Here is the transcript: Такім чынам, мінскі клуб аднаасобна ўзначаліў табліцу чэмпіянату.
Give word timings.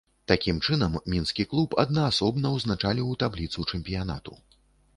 Такім 0.29 0.61
чынам, 0.67 0.95
мінскі 1.13 1.45
клуб 1.51 1.75
аднаасобна 1.85 2.53
ўзначаліў 2.57 3.13
табліцу 3.25 3.69
чэмпіянату. 3.71 4.33